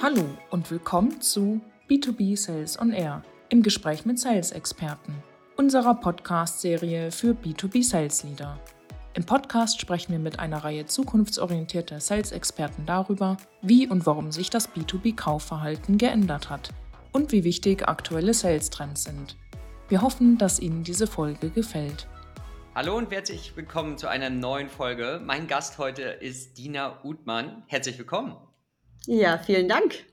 [0.00, 1.60] Hallo und willkommen zu
[1.90, 5.14] B2B Sales on Air im Gespräch mit Sales-Experten,
[5.56, 8.58] unserer Podcast-Serie für B2B Sales Leader.
[9.14, 14.70] Im Podcast sprechen wir mit einer Reihe zukunftsorientierter Sales-Experten darüber, wie und warum sich das
[14.70, 16.70] B2B-Kaufverhalten geändert hat
[17.12, 19.36] und wie wichtig aktuelle Sales-Trends sind.
[19.88, 22.06] Wir hoffen, dass Ihnen diese Folge gefällt.
[22.74, 25.20] Hallo und herzlich willkommen zu einer neuen Folge.
[25.24, 27.64] Mein Gast heute ist Dina Uthmann.
[27.66, 28.36] Herzlich willkommen.
[29.10, 30.04] Ja, vielen Dank.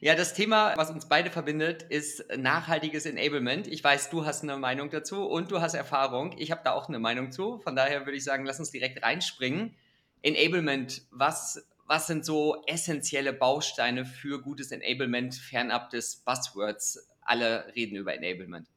[0.00, 3.66] Ja, das Thema, was uns beide verbindet, ist nachhaltiges Enablement.
[3.66, 6.34] Ich weiß, du hast eine Meinung dazu und du hast Erfahrung.
[6.36, 7.58] Ich habe da auch eine Meinung zu.
[7.60, 9.74] Von daher würde ich sagen, lass uns direkt reinspringen.
[10.20, 17.08] Enablement, was, was sind so essentielle Bausteine für gutes Enablement fernab des Buzzwords?
[17.22, 18.68] Alle reden über Enablement.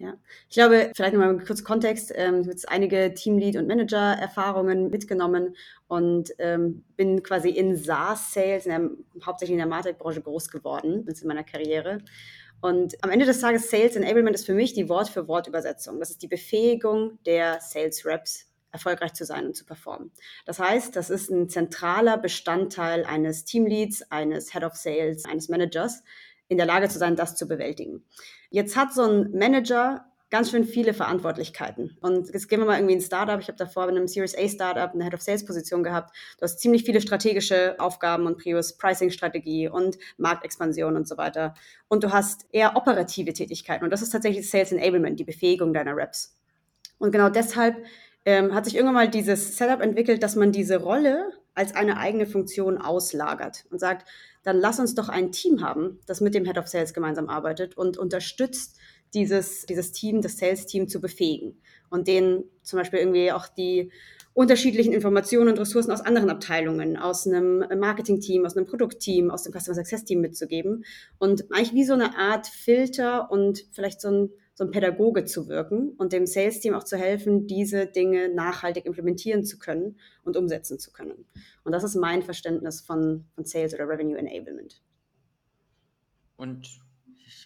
[0.00, 0.14] Ja,
[0.48, 2.10] ich glaube, vielleicht nochmal kurz Kontext.
[2.16, 5.54] Ähm, jetzt einige Teamlead- und Manager-Erfahrungen mitgenommen
[5.88, 8.66] und ähm, bin quasi in SaaS-Sales,
[9.26, 11.98] hauptsächlich in der Martech-Branche groß geworden in meiner Karriere.
[12.62, 16.00] Und am Ende des Tages Sales Enablement ist für mich die Wort-für-Wort-Übersetzung.
[16.00, 20.12] Das ist die Befähigung der Sales Reps, erfolgreich zu sein und zu performen.
[20.46, 26.02] Das heißt, das ist ein zentraler Bestandteil eines Teamleads, eines Head of Sales, eines Managers,
[26.50, 28.04] in der Lage zu sein, das zu bewältigen.
[28.50, 31.96] Jetzt hat so ein Manager ganz schön viele Verantwortlichkeiten.
[32.00, 33.40] Und jetzt gehen wir mal irgendwie in ein Startup.
[33.40, 36.14] Ich habe davor bei einem Series A Startup eine Head of Sales Position gehabt.
[36.38, 41.54] Du hast ziemlich viele strategische Aufgaben und Prios, Pricing-Strategie und Marktexpansion und so weiter.
[41.88, 43.84] Und du hast eher operative Tätigkeiten.
[43.84, 46.36] Und das ist tatsächlich Sales Enablement, die Befähigung deiner Reps.
[46.98, 47.76] Und genau deshalb
[48.24, 52.26] ähm, hat sich irgendwann mal dieses Setup entwickelt, dass man diese Rolle als eine eigene
[52.26, 54.08] Funktion auslagert und sagt,
[54.42, 57.76] dann lass uns doch ein Team haben, das mit dem Head of Sales gemeinsam arbeitet
[57.76, 58.78] und unterstützt
[59.14, 63.90] dieses, dieses Team, das Sales-Team zu befähigen und denen zum Beispiel irgendwie auch die
[64.32, 69.52] unterschiedlichen Informationen und Ressourcen aus anderen Abteilungen, aus einem Marketing-Team, aus einem Produktteam, aus dem
[69.52, 70.84] Customer Success-Team mitzugeben
[71.18, 75.48] und eigentlich wie so eine Art Filter und vielleicht so ein so ein Pädagoge zu
[75.48, 80.78] wirken und dem Sales-Team auch zu helfen, diese Dinge nachhaltig implementieren zu können und umsetzen
[80.78, 81.24] zu können.
[81.64, 84.82] Und das ist mein Verständnis von, von Sales oder Revenue Enablement.
[86.36, 86.82] Und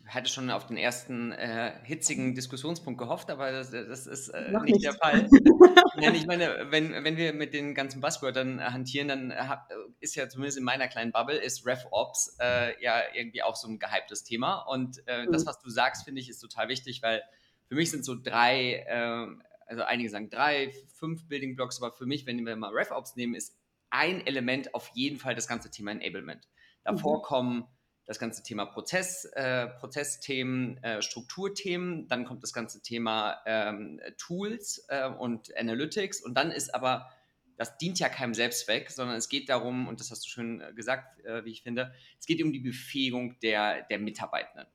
[0.07, 4.65] hatte schon auf den ersten äh, hitzigen Diskussionspunkt gehofft, aber das, das ist äh, nicht,
[4.65, 5.29] nicht, der Fall.
[5.97, 9.71] Nein, ich meine, wenn, wenn wir mit den ganzen Buzzwörtern hantieren, dann hab,
[10.01, 13.79] ist ja zumindest in meiner kleinen Bubble, ist RevOps äh, ja irgendwie auch so ein
[13.79, 14.59] gehyptes Thema.
[14.63, 15.33] Und äh, mhm.
[15.33, 17.23] das, was du sagst, finde ich, ist total wichtig, weil
[17.67, 22.07] für mich sind so drei, ähm, also einige sagen drei, fünf Building Blocks, aber für
[22.07, 23.57] mich, wenn wir mal RevOps nehmen, ist
[23.91, 26.49] ein Element auf jeden Fall das ganze Thema Enablement.
[26.83, 27.23] Davor mhm.
[27.23, 27.65] kommen
[28.07, 34.85] das ganze Thema Prozess, äh, Prozessthemen, äh, Strukturthemen, dann kommt das ganze Thema ähm, Tools
[34.89, 37.11] äh, und Analytics und dann ist aber,
[37.57, 40.73] das dient ja keinem Selbstzweck, sondern es geht darum, und das hast du schön äh,
[40.75, 44.67] gesagt, äh, wie ich finde, es geht um die Befähigung der, der Mitarbeitenden.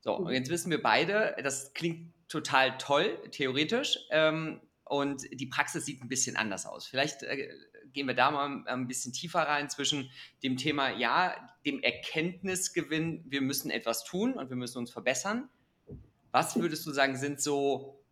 [0.00, 5.86] So, und jetzt wissen wir beide, das klingt total toll, theoretisch, ähm, und die Praxis
[5.86, 6.86] sieht ein bisschen anders aus.
[6.86, 7.48] Vielleicht äh,
[7.92, 10.10] gehen wir da mal ein bisschen tiefer rein zwischen
[10.42, 15.48] dem Thema, ja, dem Erkenntnisgewinn, wir müssen etwas tun und wir müssen uns verbessern.
[16.30, 18.02] Was würdest du sagen, sind so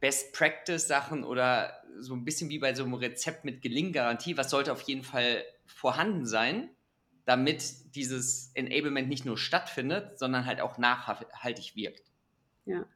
[0.00, 4.36] Best Practice Sachen oder so ein bisschen wie bei so einem Rezept mit Gelinggarantie?
[4.36, 6.70] Was sollte auf jeden Fall vorhanden sein,
[7.26, 12.10] damit dieses Enablement nicht nur stattfindet, sondern halt auch nachhaltig wirkt?
[12.64, 12.86] Ja,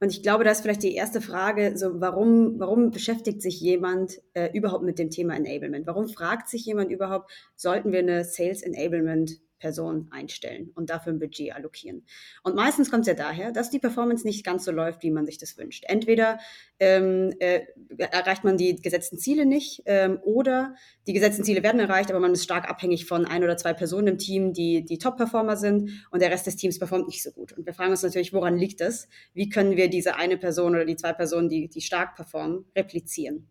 [0.00, 4.20] und ich glaube, da ist vielleicht die erste Frage, so warum, warum beschäftigt sich jemand
[4.34, 5.86] äh, überhaupt mit dem Thema Enablement?
[5.86, 11.18] Warum fragt sich jemand überhaupt, sollten wir eine Sales Enablement Person einstellen und dafür ein
[11.18, 12.04] Budget allokieren.
[12.42, 15.26] Und meistens kommt es ja daher, dass die Performance nicht ganz so läuft, wie man
[15.26, 15.84] sich das wünscht.
[15.88, 16.38] Entweder
[16.78, 17.62] ähm, äh,
[17.98, 20.74] erreicht man die gesetzten Ziele nicht ähm, oder
[21.06, 24.08] die gesetzten Ziele werden erreicht, aber man ist stark abhängig von ein oder zwei Personen
[24.08, 27.52] im Team, die die Top-Performer sind und der Rest des Teams performt nicht so gut.
[27.52, 29.08] Und wir fragen uns natürlich, woran liegt das?
[29.32, 33.48] Wie können wir diese eine Person oder die zwei Personen, die, die stark performen, replizieren?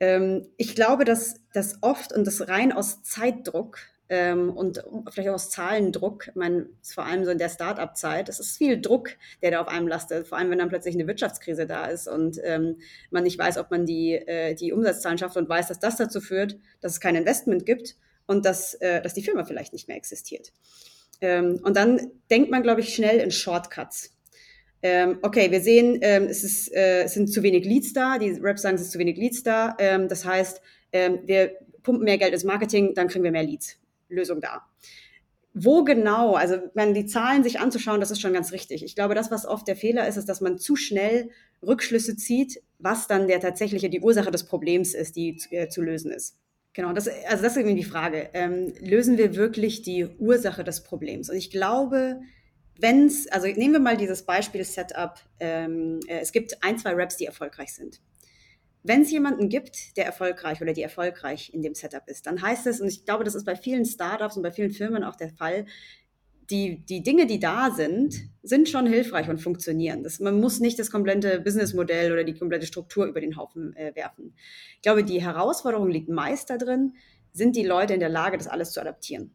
[0.00, 5.34] Ähm, ich glaube, dass das oft und das rein aus Zeitdruck ähm, und vielleicht auch
[5.34, 6.28] aus Zahlendruck.
[6.28, 9.10] Ich meine, vor allem so in der Start-up-Zeit, es ist viel Druck,
[9.42, 12.40] der da auf einem lastet, vor allem wenn dann plötzlich eine Wirtschaftskrise da ist und
[12.42, 12.76] ähm,
[13.10, 16.20] man nicht weiß, ob man die, äh, die Umsatzzahlen schafft und weiß, dass das dazu
[16.20, 17.96] führt, dass es kein Investment gibt
[18.26, 20.52] und dass, äh, dass die Firma vielleicht nicht mehr existiert.
[21.20, 24.14] Ähm, und dann denkt man, glaube ich, schnell in Shortcuts.
[24.80, 28.30] Ähm, okay, wir sehen, ähm, es, ist, äh, es sind zu wenig Leads da, die
[28.30, 29.76] Reps sagen, es ist zu wenig Leads da.
[29.78, 31.52] Ähm, das heißt, wir
[31.82, 33.78] pumpen mehr Geld ins Marketing, dann kriegen wir mehr Leads.
[34.08, 34.66] Lösung da.
[35.54, 38.84] Wo genau, also wenn die Zahlen sich anzuschauen, das ist schon ganz richtig.
[38.84, 41.30] Ich glaube, das, was oft der Fehler ist, ist, dass man zu schnell
[41.66, 45.82] Rückschlüsse zieht, was dann der tatsächliche, die Ursache des Problems ist, die zu, äh, zu
[45.82, 46.36] lösen ist.
[46.74, 48.30] Genau, das, also das ist irgendwie die Frage.
[48.34, 51.28] Ähm, lösen wir wirklich die Ursache des Problems?
[51.28, 52.20] Und ich glaube,
[52.78, 56.92] wenn es, also nehmen wir mal dieses Beispiel Setup, ähm, äh, es gibt ein, zwei
[56.92, 58.00] Raps, die erfolgreich sind.
[58.82, 62.66] Wenn es jemanden gibt, der erfolgreich oder die erfolgreich in dem Setup ist, dann heißt
[62.66, 65.30] es, und ich glaube, das ist bei vielen Startups und bei vielen Firmen auch der
[65.30, 65.66] Fall,
[66.50, 70.02] die, die Dinge, die da sind, sind schon hilfreich und funktionieren.
[70.02, 73.94] Das, man muss nicht das komplette Businessmodell oder die komplette Struktur über den Haufen äh,
[73.94, 74.34] werfen.
[74.76, 76.94] Ich glaube, die Herausforderung liegt meist darin,
[77.32, 79.34] sind die Leute in der Lage, das alles zu adaptieren.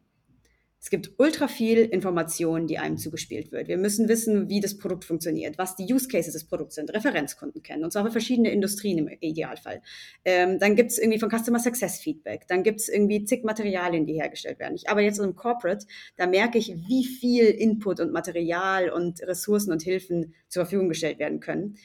[0.84, 3.68] Es gibt ultra viel Information, die einem zugespielt wird.
[3.68, 7.62] Wir müssen wissen, wie das Produkt funktioniert, was die Use Cases des Produkts sind, Referenzkunden
[7.62, 9.80] kennen, und zwar für verschiedene Industrien im Idealfall.
[10.26, 14.04] Ähm, dann gibt es irgendwie von Customer Success Feedback, dann gibt es irgendwie zig Materialien,
[14.04, 14.74] die hergestellt werden.
[14.74, 15.86] Ich arbeite jetzt einem Corporate,
[16.16, 21.18] da merke ich, wie viel Input und Material und Ressourcen und Hilfen zur Verfügung gestellt
[21.18, 21.78] werden können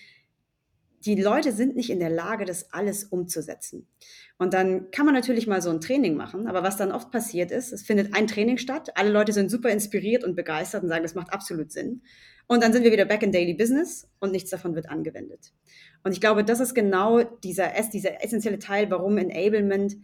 [1.06, 3.88] die Leute sind nicht in der Lage, das alles umzusetzen.
[4.38, 7.52] Und dann kann man natürlich mal so ein Training machen, aber was dann oft passiert
[7.52, 11.04] ist, es findet ein Training statt, alle Leute sind super inspiriert und begeistert und sagen,
[11.04, 12.02] das macht absolut Sinn.
[12.48, 15.54] Und dann sind wir wieder back in Daily Business und nichts davon wird angewendet.
[16.04, 19.98] Und ich glaube, das ist genau dieser, dieser essentielle Teil, warum Enablement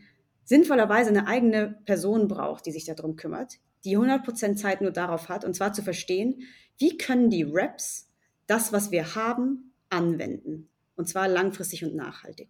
[0.44, 5.44] sinnvollerweise eine eigene Person braucht, die sich darum kümmert, die 100% Zeit nur darauf hat,
[5.44, 6.42] und zwar zu verstehen,
[6.78, 8.10] wie können die Reps
[8.48, 10.70] das, was wir haben, anwenden.
[10.96, 12.50] Und zwar langfristig und nachhaltig.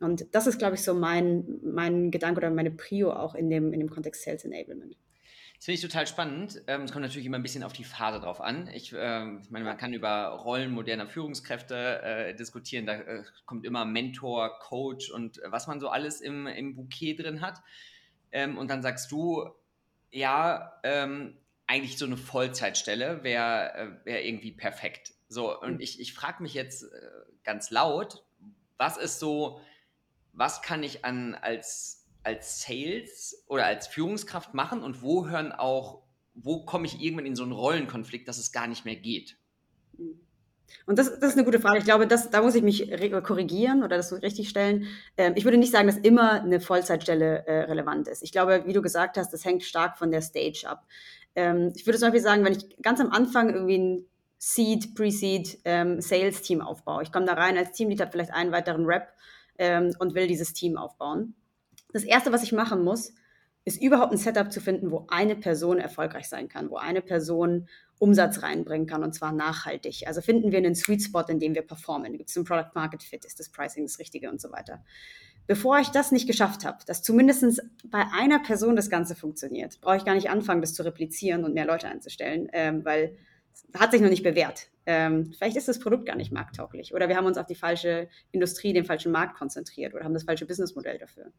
[0.00, 3.72] Und das ist, glaube ich, so mein, mein Gedanke oder meine Prio auch in dem,
[3.72, 4.96] in dem Kontext Sales Enablement.
[5.56, 6.62] Das finde ich total spannend.
[6.66, 8.68] Ähm, es kommt natürlich immer ein bisschen auf die Phase drauf an.
[8.74, 12.84] Ich, äh, ich meine, man kann über Rollen moderner Führungskräfte äh, diskutieren.
[12.84, 17.14] Da äh, kommt immer Mentor, Coach und äh, was man so alles im, im Bouquet
[17.14, 17.62] drin hat.
[18.32, 19.48] Ähm, und dann sagst du,
[20.10, 25.14] ja, ähm, eigentlich so eine Vollzeitstelle wäre äh, wär irgendwie perfekt.
[25.28, 25.80] So, und hm.
[25.80, 26.84] ich, ich frage mich jetzt
[27.46, 28.24] ganz laut,
[28.76, 29.60] was ist so,
[30.32, 36.02] was kann ich an als, als Sales oder als Führungskraft machen und wo hören auch,
[36.34, 39.38] wo komme ich irgendwann in so einen Rollenkonflikt, dass es gar nicht mehr geht?
[40.84, 41.78] Und das, das ist eine gute Frage.
[41.78, 42.90] Ich glaube, das, da muss ich mich
[43.22, 44.86] korrigieren oder das richtig stellen.
[45.16, 48.22] Ähm, ich würde nicht sagen, dass immer eine Vollzeitstelle äh, relevant ist.
[48.22, 50.86] Ich glaube, wie du gesagt hast, das hängt stark von der Stage ab.
[51.34, 54.06] Ähm, ich würde zum Beispiel sagen, wenn ich ganz am Anfang irgendwie ein
[54.38, 57.02] Seed, Pre-Seed, ähm, Sales-Team aufbaue.
[57.02, 59.08] Ich komme da rein als Teamlead, habe vielleicht einen weiteren Rep
[59.58, 61.34] ähm, und will dieses Team aufbauen.
[61.92, 63.14] Das Erste, was ich machen muss,
[63.64, 67.68] ist überhaupt ein Setup zu finden, wo eine Person erfolgreich sein kann, wo eine Person
[67.98, 70.06] Umsatz reinbringen kann und zwar nachhaltig.
[70.06, 72.16] Also finden wir einen Sweet Spot, in dem wir performen.
[72.16, 73.24] Gibt es einen Product Market Fit?
[73.24, 74.84] Ist das Pricing das Richtige und so weiter?
[75.48, 79.96] Bevor ich das nicht geschafft habe, dass zumindest bei einer Person das Ganze funktioniert, brauche
[79.96, 83.16] ich gar nicht anfangen, das zu replizieren und mehr Leute einzustellen, ähm, weil
[83.74, 84.68] hat sich noch nicht bewährt.
[84.86, 88.08] Ähm, vielleicht ist das Produkt gar nicht markttauglich oder wir haben uns auf die falsche
[88.30, 91.32] Industrie, den falschen Markt konzentriert oder haben das falsche Businessmodell dafür.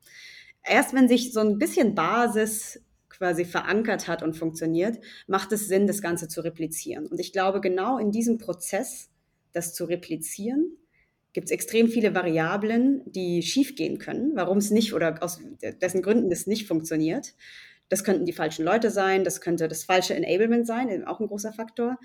[0.63, 5.87] Erst wenn sich so ein bisschen Basis quasi verankert hat und funktioniert, macht es Sinn,
[5.87, 7.07] das Ganze zu replizieren.
[7.07, 9.09] Und ich glaube, genau in diesem Prozess,
[9.53, 10.77] das zu replizieren,
[11.33, 16.31] gibt es extrem viele Variablen, die schiefgehen können, warum es nicht oder aus dessen Gründen
[16.31, 17.33] es nicht funktioniert.
[17.89, 21.53] Das könnten die falschen Leute sein, das könnte das falsche Enablement sein, auch ein großer
[21.53, 21.97] Faktor.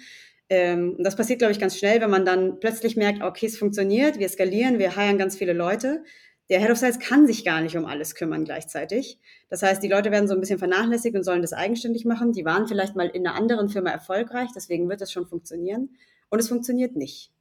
[0.49, 3.59] Ähm, und das passiert, glaube ich, ganz schnell, wenn man dann plötzlich merkt, okay, es
[3.59, 6.05] funktioniert, wir skalieren, wir heiren ganz viele Leute.
[6.51, 9.19] Der Head of Sales kann sich gar nicht um alles kümmern gleichzeitig.
[9.49, 12.33] Das heißt, die Leute werden so ein bisschen vernachlässigt und sollen das eigenständig machen.
[12.33, 15.97] Die waren vielleicht mal in einer anderen Firma erfolgreich, deswegen wird das schon funktionieren.
[16.29, 17.33] Und es funktioniert nicht.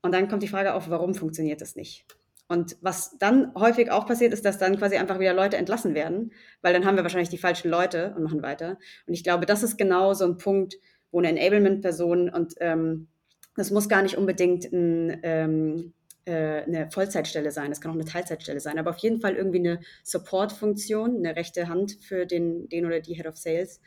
[0.00, 2.06] Und dann kommt die Frage auf, warum funktioniert das nicht?
[2.48, 6.32] Und was dann häufig auch passiert, ist, dass dann quasi einfach wieder Leute entlassen werden,
[6.62, 8.78] weil dann haben wir wahrscheinlich die falschen Leute und machen weiter.
[9.06, 10.76] Und ich glaube, das ist genau so ein Punkt,
[11.10, 13.08] wo eine Enablement-Person und ähm,
[13.56, 15.92] das muss gar nicht unbedingt ein, ähm,
[16.24, 19.58] äh, eine Vollzeitstelle sein, das kann auch eine Teilzeitstelle sein, aber auf jeden Fall irgendwie
[19.58, 23.80] eine Support-Funktion, eine rechte Hand für den, den oder die Head of Sales,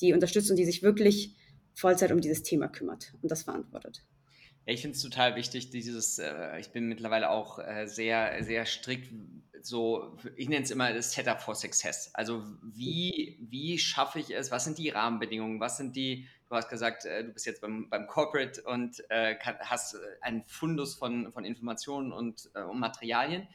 [0.00, 1.34] die unterstützt und die sich wirklich
[1.74, 4.04] Vollzeit um dieses Thema kümmert und das verantwortet.
[4.68, 9.12] Ich finde es total wichtig, dieses, äh, ich bin mittlerweile auch äh, sehr, sehr strikt,
[9.62, 12.10] so, ich nenne es immer das Setup for Success.
[12.14, 16.68] Also wie, wie schaffe ich es, was sind die Rahmenbedingungen, was sind die, du hast
[16.68, 20.96] gesagt, äh, du bist jetzt beim, beim Corporate und äh, kann, hast äh, einen Fundus
[20.96, 23.46] von, von Informationen und, äh, und Materialien.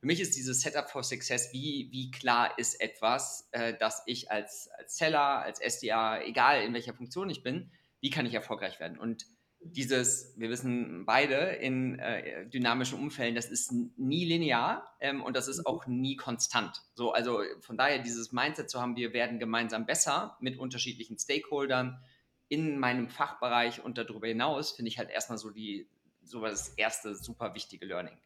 [0.00, 4.70] Für mich ist dieses Setup for Success, wie, wie klar ist etwas, dass ich als,
[4.78, 8.96] als Seller, als SDA, egal in welcher Funktion ich bin, wie kann ich erfolgreich werden?
[8.96, 9.26] Und
[9.60, 15.48] dieses, wir wissen beide, in äh, dynamischen Umfällen, das ist nie linear ähm, und das
[15.48, 15.66] ist mhm.
[15.66, 16.82] auch nie konstant.
[16.94, 22.00] So, also von daher dieses Mindset zu haben, wir werden gemeinsam besser mit unterschiedlichen Stakeholdern
[22.48, 25.88] in meinem Fachbereich und darüber hinaus, finde ich halt erstmal so die,
[26.22, 28.16] so das erste super wichtige Learning.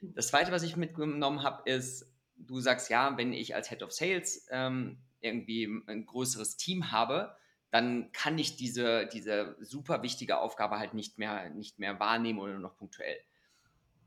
[0.00, 3.92] Das zweite, was ich mitgenommen habe, ist, du sagst, ja, wenn ich als Head of
[3.92, 7.36] Sales ähm, irgendwie ein größeres Team habe,
[7.70, 12.52] dann kann ich diese, diese super wichtige Aufgabe halt nicht mehr, nicht mehr wahrnehmen oder
[12.52, 13.18] nur noch punktuell.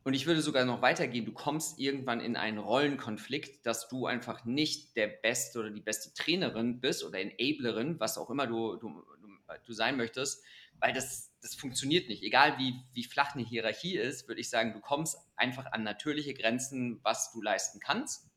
[0.03, 4.45] Und ich würde sogar noch weitergehen, du kommst irgendwann in einen Rollenkonflikt, dass du einfach
[4.45, 9.03] nicht der beste oder die beste Trainerin bist oder Enablerin, was auch immer du, du,
[9.65, 10.43] du sein möchtest,
[10.79, 12.23] weil das, das funktioniert nicht.
[12.23, 16.33] Egal wie, wie flach eine Hierarchie ist, würde ich sagen, du kommst einfach an natürliche
[16.33, 18.29] Grenzen, was du leisten kannst.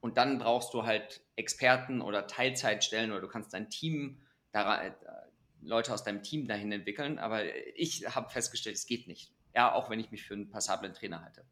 [0.00, 4.20] Und dann brauchst du halt Experten oder Teilzeitstellen oder du kannst dein Team,
[4.52, 4.92] da, äh,
[5.60, 7.18] Leute aus deinem Team dahin entwickeln.
[7.18, 7.42] Aber
[7.76, 9.32] ich habe festgestellt, es geht nicht.
[9.54, 11.44] Ja, auch wenn ich mich für einen passablen Trainer halte.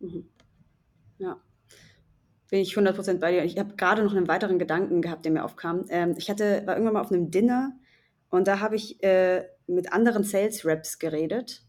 [0.00, 0.28] Mhm.
[1.18, 1.40] Ja.
[2.50, 3.44] Bin ich 100% bei dir.
[3.44, 5.86] Ich habe gerade noch einen weiteren Gedanken gehabt, der mir aufkam.
[5.88, 7.72] Ähm, ich hatte, war irgendwann mal auf einem Dinner
[8.28, 11.62] und da habe ich äh, mit anderen Sales Reps geredet.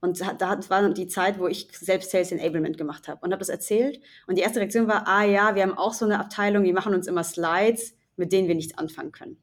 [0.00, 3.48] Und da war die Zeit, wo ich selbst Sales Enablement gemacht habe und habe das
[3.48, 4.00] erzählt.
[4.26, 6.92] Und die erste Reaktion war, ah ja, wir haben auch so eine Abteilung, die machen
[6.92, 9.36] uns immer Slides, mit denen wir nichts anfangen können.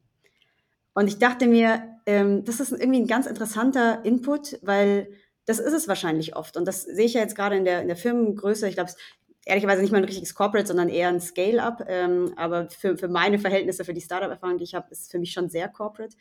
[0.94, 5.08] Und ich dachte mir, ähm, das ist irgendwie ein ganz interessanter Input, weil
[5.46, 6.56] das ist es wahrscheinlich oft.
[6.56, 8.68] Und das sehe ich ja jetzt gerade in der, in der Firmengröße.
[8.68, 8.96] Ich glaube, es
[9.44, 11.84] ehrlicherweise nicht mal ein richtiges Corporate, sondern eher ein Scale-up.
[11.88, 15.18] Ähm, aber für, für meine Verhältnisse, für die Startup-Erfahrung, die ich habe, ist es für
[15.18, 16.16] mich schon sehr Corporate.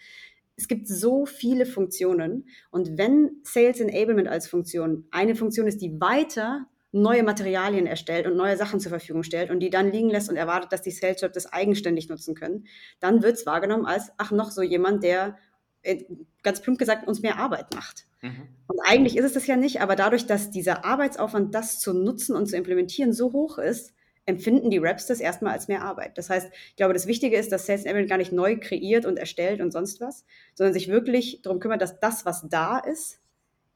[0.56, 2.48] Es gibt so viele Funktionen.
[2.70, 8.36] Und wenn Sales Enablement als Funktion eine Funktion ist, die weiter neue Materialien erstellt und
[8.36, 11.22] neue Sachen zur Verfügung stellt und die dann liegen lässt und erwartet, dass die Sales
[11.22, 12.66] Rep das eigenständig nutzen können,
[13.00, 15.38] dann wird es wahrgenommen als, ach, noch so jemand, der
[15.84, 16.04] äh,
[16.42, 18.06] ganz plump gesagt uns mehr Arbeit macht.
[18.22, 18.48] Mhm.
[18.68, 22.36] Und eigentlich ist es das ja nicht, aber dadurch, dass dieser Arbeitsaufwand, das zu nutzen
[22.36, 23.94] und zu implementieren, so hoch ist,
[24.26, 26.18] empfinden die Raps das erstmal als mehr Arbeit.
[26.18, 29.18] Das heißt, ich glaube, das Wichtige ist, dass Sales Enablement gar nicht neu kreiert und
[29.18, 33.20] erstellt und sonst was, sondern sich wirklich darum kümmert, dass das, was da ist,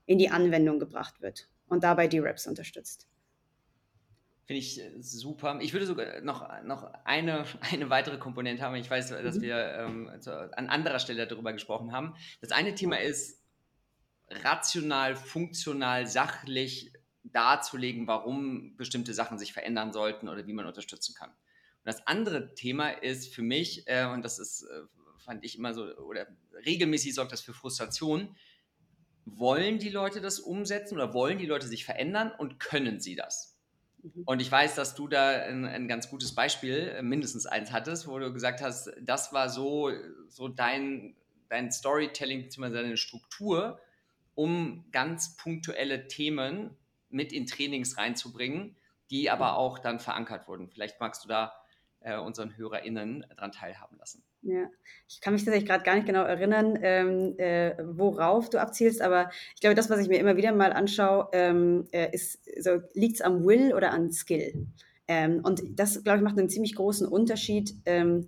[0.05, 3.07] in die Anwendung gebracht wird und dabei die Raps unterstützt.
[4.45, 5.57] Finde ich äh, super.
[5.61, 8.75] Ich würde sogar noch, noch eine, eine weitere Komponente haben.
[8.75, 9.41] Ich weiß, dass mhm.
[9.41, 10.11] wir ähm,
[10.53, 12.15] an anderer Stelle darüber gesprochen haben.
[12.41, 13.41] Das eine Thema ist,
[14.29, 21.29] rational, funktional, sachlich darzulegen, warum bestimmte Sachen sich verändern sollten oder wie man unterstützen kann.
[21.29, 24.83] Und das andere Thema ist für mich, äh, und das ist, äh,
[25.17, 26.27] fand ich immer so, oder
[26.65, 28.35] regelmäßig sorgt das für Frustration,
[29.25, 33.57] wollen die Leute das umsetzen oder wollen die Leute sich verändern und können sie das?
[34.03, 34.23] Mhm.
[34.25, 38.07] Und ich weiß, dass du da ein, ein, ganz gutes Beispiel, äh, mindestens eins hattest,
[38.07, 39.91] wo du gesagt hast, das war so,
[40.27, 41.15] so dein,
[41.49, 42.69] dein Storytelling bzw.
[42.73, 43.79] deine Struktur,
[44.35, 46.75] um ganz punktuelle Themen
[47.09, 48.75] mit in Trainings reinzubringen,
[49.09, 49.57] die aber mhm.
[49.57, 50.69] auch dann verankert wurden.
[50.69, 51.53] Vielleicht magst du da
[52.01, 54.23] äh, unseren HörerInnen daran teilhaben lassen.
[54.45, 54.69] Ja,
[55.07, 59.29] ich kann mich tatsächlich gerade gar nicht genau erinnern, ähm, äh, worauf du abzielst, aber
[59.55, 62.17] ich glaube, das, was ich mir immer wieder mal anschaue, ähm, äh,
[62.59, 64.67] so, liegt es am Will oder an Skill?
[65.07, 68.27] Ähm, und das, glaube ich, macht einen ziemlich großen Unterschied, ähm,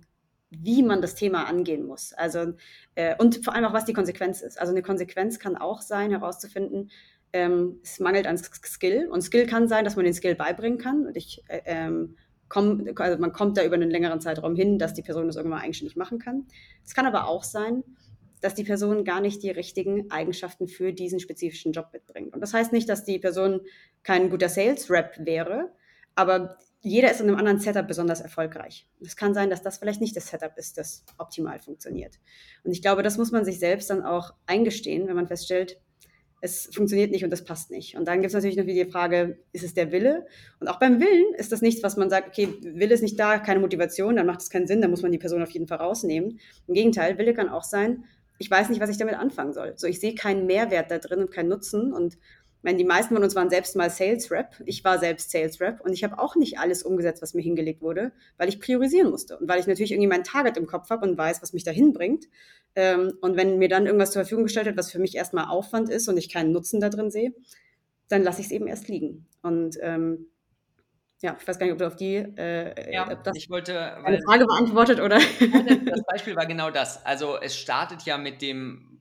[0.50, 2.14] wie man das Thema angehen muss.
[2.14, 2.54] Also,
[2.94, 4.58] äh, und vor allem auch, was die Konsequenz ist.
[4.58, 6.90] Also eine Konsequenz kann auch sein, herauszufinden,
[7.34, 9.08] ähm, es mangelt an Skill.
[9.10, 11.06] Und Skill kann sein, dass man den Skill beibringen kann.
[11.06, 12.16] Und ich, äh, ähm,
[12.48, 15.60] komm, also man kommt da über einen längeren Zeitraum hin, dass die Person das irgendwann
[15.60, 16.46] eigenständig machen kann.
[16.84, 17.82] Es kann aber auch sein,
[18.40, 22.34] dass die Person gar nicht die richtigen Eigenschaften für diesen spezifischen Job mitbringt.
[22.34, 23.60] Und das heißt nicht, dass die Person
[24.02, 25.72] kein guter Sales-Rep wäre,
[26.14, 28.88] aber jeder ist in einem anderen Setup besonders erfolgreich.
[29.00, 32.20] Es kann sein, dass das vielleicht nicht das Setup ist, das optimal funktioniert.
[32.62, 35.80] Und ich glaube, das muss man sich selbst dann auch eingestehen, wenn man feststellt,
[36.40, 37.96] es funktioniert nicht und das passt nicht.
[37.96, 40.26] Und dann gibt es natürlich noch wieder die Frage, ist es der Wille?
[40.60, 43.38] Und auch beim Willen ist das nichts, was man sagt, okay, Wille ist nicht da,
[43.38, 45.78] keine Motivation, dann macht es keinen Sinn, dann muss man die Person auf jeden Fall
[45.78, 46.38] rausnehmen.
[46.66, 48.04] Im Gegenteil, Wille kann auch sein,
[48.38, 49.72] ich weiß nicht, was ich damit anfangen soll.
[49.76, 52.18] So, ich sehe keinen Mehrwert da drin und keinen Nutzen und
[52.66, 54.60] meine, die meisten von uns waren selbst mal Sales Rep.
[54.66, 57.80] Ich war selbst Sales Rep und ich habe auch nicht alles umgesetzt, was mir hingelegt
[57.80, 61.06] wurde, weil ich priorisieren musste und weil ich natürlich irgendwie mein Target im Kopf habe
[61.06, 62.24] und weiß, was mich dahin bringt.
[62.74, 65.88] Ähm, und wenn mir dann irgendwas zur Verfügung gestellt wird, was für mich erstmal Aufwand
[65.88, 67.32] ist und ich keinen Nutzen da drin sehe,
[68.08, 69.26] dann lasse ich es eben erst liegen.
[69.42, 70.26] Und ähm,
[71.22, 73.96] ja, ich weiß gar nicht, ob du auf die äh, ja, ob das ich wollte,
[74.04, 75.18] eine Frage beantwortet oder.
[75.18, 77.06] Das Beispiel war genau das.
[77.06, 78.95] Also es startet ja mit dem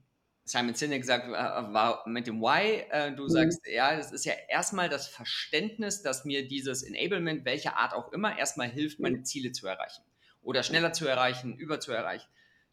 [0.48, 3.30] Simon Sinek sagt, äh, war mit dem Why, äh, du mhm.
[3.30, 8.14] sagst, ja, das ist ja erstmal das Verständnis, dass mir dieses Enablement, welcher Art auch
[8.14, 9.26] immer, erstmal hilft, meine mhm.
[9.26, 10.04] Ziele zu erreichen
[10.44, 12.28] oder schneller zu erreichen, über zu erreichen,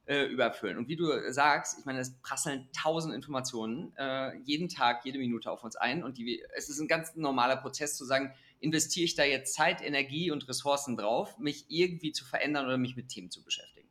[0.05, 0.77] äh, überfüllen.
[0.77, 5.51] Und wie du sagst, ich meine, es prasseln tausend Informationen äh, jeden Tag, jede Minute
[5.51, 9.15] auf uns ein und die, es ist ein ganz normaler Prozess zu sagen, investiere ich
[9.15, 13.31] da jetzt Zeit, Energie und Ressourcen drauf, mich irgendwie zu verändern oder mich mit Themen
[13.31, 13.89] zu beschäftigen.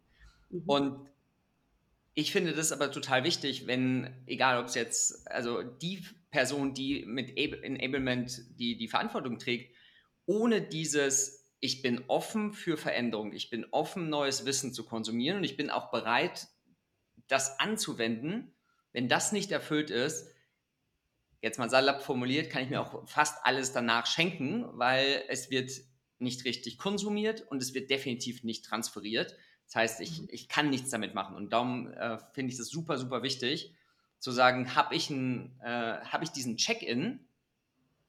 [0.51, 0.63] Mhm.
[0.67, 1.09] Und
[2.13, 7.05] ich finde das aber total wichtig, wenn, egal ob es jetzt, also die Person, die
[7.05, 9.75] mit Enablement die, die Verantwortung trägt,
[10.25, 15.43] ohne dieses ich bin offen für Veränderung, ich bin offen, neues Wissen zu konsumieren und
[15.43, 16.47] ich bin auch bereit,
[17.27, 18.55] das anzuwenden.
[18.93, 20.27] Wenn das nicht erfüllt ist,
[21.41, 25.71] jetzt mal salopp formuliert, kann ich mir auch fast alles danach schenken, weil es wird
[26.17, 29.35] nicht richtig konsumiert und es wird definitiv nicht transferiert.
[29.71, 30.27] Das heißt, ich, mhm.
[30.31, 31.35] ich kann nichts damit machen.
[31.35, 33.73] Und darum äh, finde ich es super, super wichtig,
[34.19, 37.25] zu sagen, habe ich, äh, hab ich diesen Check-in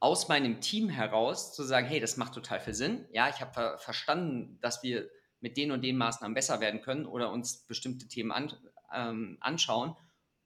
[0.01, 3.07] aus meinem Team heraus, zu sagen, hey, das macht total viel Sinn.
[3.13, 5.09] Ja, ich habe ver verstanden, dass wir
[5.41, 8.53] mit den und den Maßnahmen besser werden können oder uns bestimmte Themen an,
[8.93, 9.97] ähm, anschauen,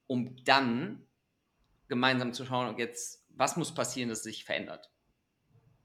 [0.06, 1.06] um dann
[1.88, 4.90] gemeinsam zu schauen, jetzt, was muss passieren, dass es sich verändert.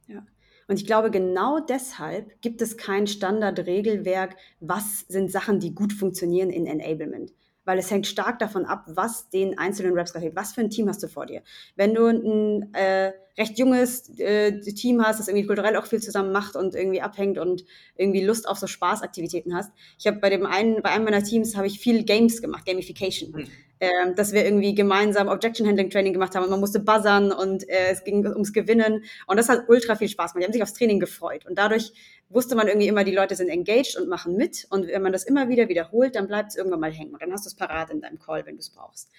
[0.08, 0.26] Ja.
[0.72, 6.50] Und ich glaube, genau deshalb gibt es kein Standardregelwerk, was sind Sachen, die gut funktionieren
[6.50, 10.62] in Enablement weil es hängt stark davon ab, was den einzelnen Reps gerade Was für
[10.62, 11.44] ein Team hast du vor dir?
[11.76, 16.32] Wenn du ein äh, recht junges äh, Team hast, das irgendwie kulturell auch viel zusammen
[16.32, 17.64] macht und irgendwie abhängt und
[17.96, 19.72] irgendwie Lust auf so Spaßaktivitäten hast.
[20.00, 23.32] Ich habe bei dem einen, bei einem meiner Teams habe ich viel Games gemacht, Gamification.
[23.32, 23.48] Mhm.
[23.82, 27.68] Äh, dass wir irgendwie gemeinsam Objection Handling Training gemacht haben und man musste buzzern und
[27.68, 30.44] äh, es ging ums Gewinnen und das hat ultra viel Spaß gemacht.
[30.44, 31.92] Die haben sich aufs Training gefreut und dadurch
[32.30, 34.68] wusste man irgendwie immer, die Leute sind engaged und machen mit.
[34.70, 37.14] Und wenn man das immer wieder wiederholt, dann bleibt es irgendwann mal hängen.
[37.14, 39.10] Und dann hast du es parat in deinem Call, wenn du es brauchst.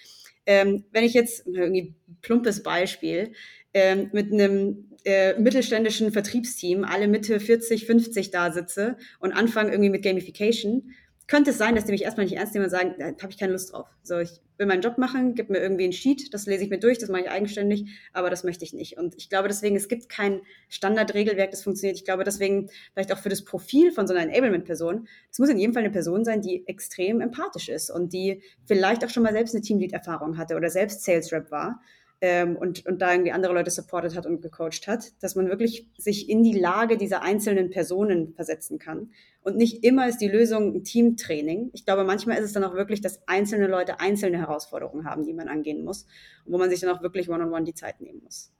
[0.46, 3.32] Ähm, wenn ich jetzt irgendwie plumpes Beispiel
[3.74, 9.90] ähm, mit einem äh, mittelständischen Vertriebsteam alle Mitte 40, 50 da sitze und anfange irgendwie
[9.90, 10.92] mit Gamification,
[11.28, 13.38] könnte es sein, dass die mich erstmal nicht ernst nehmen und sagen, da habe ich
[13.38, 13.88] keine Lust drauf.
[14.02, 16.78] So, ich will meinen Job machen, gib mir irgendwie ein Sheet, das lese ich mir
[16.78, 18.98] durch, das mache ich eigenständig, aber das möchte ich nicht.
[18.98, 21.98] Und ich glaube deswegen, es gibt kein Standardregelwerk, das funktioniert.
[21.98, 25.58] Ich glaube deswegen, vielleicht auch für das Profil von so einer Enablement-Person, es muss in
[25.58, 29.32] jedem Fall eine Person sein, die extrem empathisch ist und die vielleicht auch schon mal
[29.32, 31.80] selbst eine Teamlead-Erfahrung hatte oder selbst Sales Rep war
[32.22, 35.88] ähm, und, und da irgendwie andere Leute supportet hat und gecoacht hat, dass man wirklich
[35.98, 39.10] sich in die Lage dieser einzelnen Personen versetzen kann.
[39.42, 41.70] Und nicht immer ist die Lösung ein Teamtraining.
[41.72, 45.34] Ich glaube, manchmal ist es dann auch wirklich, dass einzelne Leute einzelne Herausforderungen haben, die
[45.34, 46.06] man angehen muss
[46.44, 48.52] und wo man sich dann auch wirklich one-on-one -on -one die Zeit nehmen muss.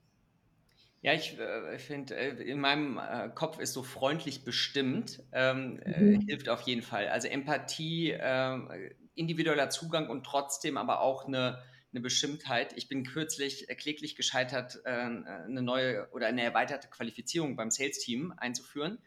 [1.01, 6.01] Ja, ich äh, finde, äh, in meinem äh, Kopf ist so freundlich bestimmt, ähm, äh,
[6.01, 6.21] mhm.
[6.23, 7.07] hilft auf jeden Fall.
[7.09, 8.69] Also Empathie, ähm,
[9.15, 12.73] individueller Zugang und trotzdem aber auch eine eine Bestimmtheit.
[12.77, 18.35] Ich bin kürzlich äh, kläglich gescheitert, äh, eine neue oder eine erweiterte Qualifizierung beim Sales-Team
[18.37, 18.99] einzuführen.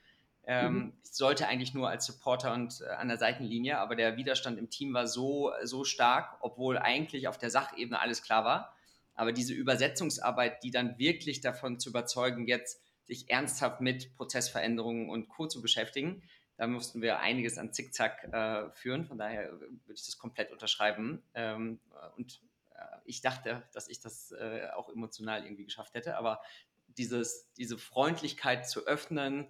[0.47, 0.93] Ähm, mhm.
[1.03, 4.69] Ich sollte eigentlich nur als Supporter und äh, an der Seitenlinie, aber der Widerstand im
[4.69, 8.75] Team war so, so stark, obwohl eigentlich auf der Sachebene alles klar war.
[9.15, 15.29] Aber diese Übersetzungsarbeit, die dann wirklich davon zu überzeugen, jetzt sich ernsthaft mit Prozessveränderungen und
[15.29, 15.47] Co.
[15.47, 16.21] zu beschäftigen,
[16.57, 19.05] da mussten wir einiges an Zickzack äh, führen.
[19.05, 21.21] Von daher würde ich das komplett unterschreiben.
[21.33, 21.79] Ähm,
[22.17, 22.41] und
[23.05, 26.41] ich dachte, dass ich das äh, auch emotional irgendwie geschafft hätte, aber
[26.87, 29.47] dieses, diese Freundlichkeit zu öffnen,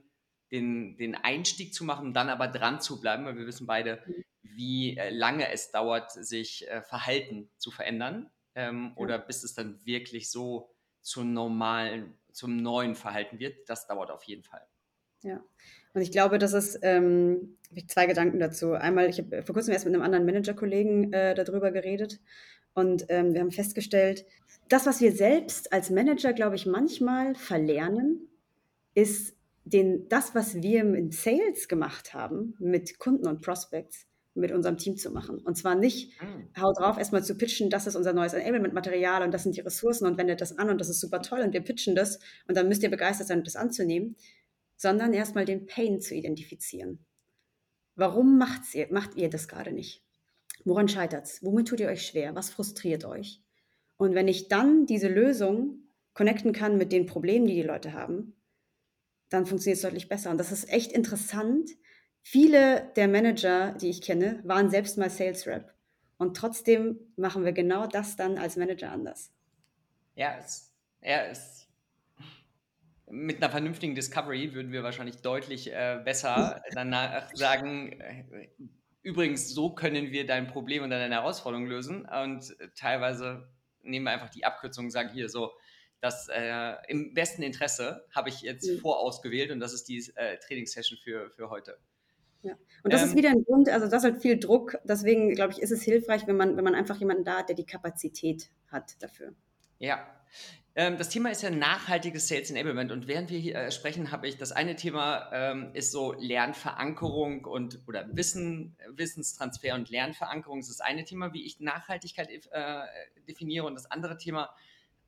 [0.51, 4.23] den, den Einstieg zu machen, dann aber dran zu bleiben, weil wir wissen beide, mhm.
[4.41, 9.01] wie äh, lange es dauert, sich äh, Verhalten zu verändern ähm, ja.
[9.01, 14.23] oder bis es dann wirklich so zum normalen, zum neuen Verhalten wird, das dauert auf
[14.23, 14.65] jeden Fall.
[15.23, 15.43] Ja,
[15.93, 18.73] und ich glaube, das ist, ähm, zwei Gedanken dazu.
[18.73, 22.19] Einmal, ich habe vor kurzem erst mit einem anderen Manager-Kollegen äh, darüber geredet
[22.75, 24.25] und ähm, wir haben festgestellt,
[24.69, 28.27] das, was wir selbst als Manager, glaube ich, manchmal verlernen,
[28.93, 34.77] ist den, das, was wir in Sales gemacht haben, mit Kunden und Prospects, mit unserem
[34.77, 35.39] Team zu machen.
[35.39, 36.61] Und zwar nicht, mhm.
[36.61, 40.05] haut drauf, erstmal zu pitchen, das ist unser neues Enablement-Material und das sind die Ressourcen
[40.05, 42.67] und wendet das an und das ist super toll und wir pitchen das und dann
[42.67, 44.17] müsst ihr begeistert sein, das anzunehmen,
[44.75, 46.99] sondern erstmal den Pain zu identifizieren.
[47.95, 50.04] Warum macht's ihr, macht ihr das gerade nicht?
[50.65, 51.43] Woran scheitert es?
[51.43, 52.35] Womit tut ihr euch schwer?
[52.35, 53.41] Was frustriert euch?
[53.97, 55.79] Und wenn ich dann diese Lösung
[56.13, 58.35] connecten kann mit den Problemen, die die Leute haben,
[59.29, 60.31] dann funktioniert es deutlich besser.
[60.31, 61.69] Und das ist echt interessant.
[62.21, 65.73] Viele der Manager, die ich kenne, waren selbst mal Sales Rep.
[66.17, 69.31] Und trotzdem machen wir genau das dann als Manager anders.
[70.15, 71.67] Ja, es, ja, es,
[73.07, 78.47] mit einer vernünftigen Discovery würden wir wahrscheinlich deutlich äh, besser danach sagen, äh,
[79.05, 82.05] übrigens, so können wir dein Problem und deine Herausforderung lösen.
[82.05, 83.47] Und äh, teilweise
[83.83, 85.51] nehmen wir einfach die Abkürzung und sagen hier so,
[86.01, 88.79] das äh, im besten Interesse habe ich jetzt mhm.
[88.79, 91.77] vorausgewählt und das ist die äh, Trainingssession für, für heute.
[92.41, 92.53] Ja.
[92.83, 94.77] Und das ähm, ist wieder ein Grund, also das hat viel Druck.
[94.83, 97.55] Deswegen, glaube ich, ist es hilfreich, wenn man, wenn man einfach jemanden da hat, der
[97.55, 99.33] die Kapazität hat dafür.
[99.79, 100.05] Ja,
[100.75, 104.37] das Thema ist ja nachhaltiges Sales Enablement und während wir hier äh, sprechen, habe ich
[104.37, 110.81] das eine Thema ähm, ist so Lernverankerung und oder Wissen, Wissenstransfer und Lernverankerung ist das
[110.81, 112.81] eine Thema, wie ich Nachhaltigkeit äh,
[113.25, 114.53] definiere und das andere Thema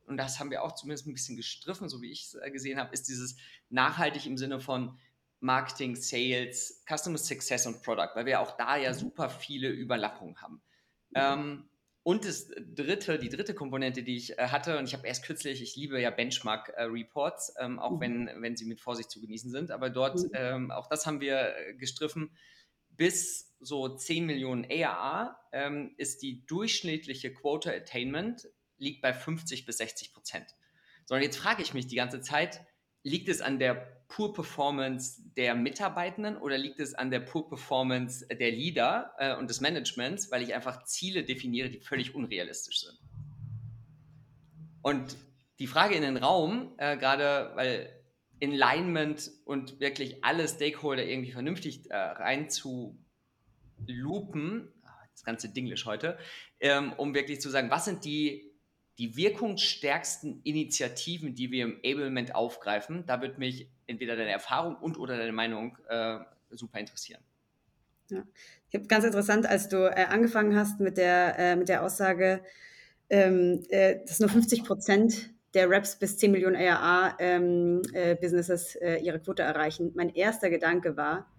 [0.07, 2.79] und das haben wir auch zumindest ein bisschen gestriffen, so wie ich es äh, gesehen
[2.79, 3.35] habe, ist dieses
[3.69, 4.97] nachhaltig im Sinne von
[5.41, 8.95] Marketing, Sales, Customer Success und Product, weil wir auch da ja mhm.
[8.95, 10.61] super viele Überlappungen haben.
[11.13, 11.69] Ähm,
[12.07, 15.61] und das dritte, die dritte Komponente, die ich äh, hatte, und ich habe erst kürzlich,
[15.61, 17.99] ich liebe ja Benchmark-Reports, äh, ähm, auch mhm.
[17.99, 20.29] wenn, wenn sie mit Vorsicht zu genießen sind, aber dort, mhm.
[20.31, 22.31] ähm, auch das haben wir äh, gestriffen,
[22.91, 29.79] bis so 10 Millionen ARA ähm, ist die durchschnittliche Quota Attainment liegt bei 50 bis
[29.79, 30.55] 60 Prozent.
[31.07, 32.65] Sondern jetzt frage ich mich die ganze Zeit,
[33.03, 38.25] liegt es an der Poor Performance der Mitarbeitenden oder liegt es an der Poor Performance
[38.27, 42.97] der Leader äh, und des Managements, weil ich einfach Ziele definiere, die völlig unrealistisch sind?
[44.81, 45.17] Und
[45.59, 47.93] die Frage in den Raum, äh, gerade weil
[48.41, 52.47] Alignment und wirklich alle Stakeholder irgendwie vernünftig äh, rein
[54.83, 56.17] ah, das ganze Dinglisch heute,
[56.59, 58.53] ähm, um wirklich zu sagen, was sind die,
[58.99, 63.05] die wirkungsstärksten Initiativen, die wir im Ablement aufgreifen.
[63.05, 66.19] Da wird mich entweder deine Erfahrung und oder deine Meinung äh,
[66.51, 67.21] super interessieren.
[68.09, 68.23] Ja.
[68.69, 72.41] Ich habe ganz interessant, als du äh, angefangen hast mit der, äh, mit der Aussage,
[73.09, 79.19] ähm, äh, dass nur 50 Prozent der Reps bis 10 Millionen ARA-Businesses ähm, äh, ihre
[79.19, 79.91] Quote erreichen.
[79.95, 81.31] Mein erster Gedanke war,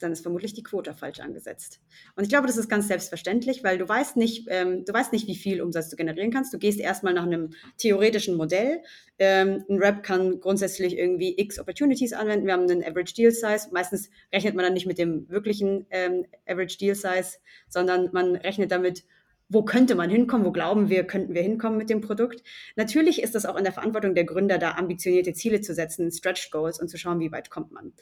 [0.00, 1.80] dann ist vermutlich die Quote falsch angesetzt.
[2.16, 5.26] Und ich glaube, das ist ganz selbstverständlich, weil du weißt nicht, ähm, du weißt nicht,
[5.28, 6.52] wie viel Umsatz du generieren kannst.
[6.52, 8.82] Du gehst erstmal nach einem theoretischen Modell.
[9.18, 12.46] Ähm, ein Rep kann grundsätzlich irgendwie x Opportunities anwenden.
[12.46, 13.68] Wir haben einen Average Deal Size.
[13.72, 18.70] Meistens rechnet man dann nicht mit dem wirklichen ähm, Average Deal Size, sondern man rechnet
[18.70, 19.04] damit,
[19.48, 22.42] wo könnte man hinkommen, wo glauben wir, könnten wir hinkommen mit dem Produkt.
[22.76, 26.50] Natürlich ist es auch in der Verantwortung der Gründer, da ambitionierte Ziele zu setzen, Stretch
[26.50, 27.92] Goals und zu schauen, wie weit kommt man.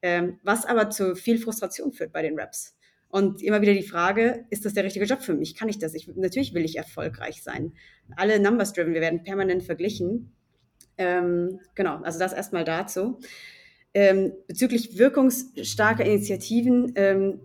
[0.00, 2.76] Ähm, was aber zu viel Frustration führt bei den Raps.
[3.08, 5.54] Und immer wieder die Frage, ist das der richtige Job für mich?
[5.54, 5.92] Kann ich das?
[5.92, 7.74] Ich, natürlich will ich erfolgreich sein.
[8.16, 10.32] Alle Numbers driven, wir werden permanent verglichen.
[10.96, 13.18] Ähm, genau, also das erstmal dazu.
[13.92, 17.40] Ähm, bezüglich wirkungsstarker Initiativen, ähm,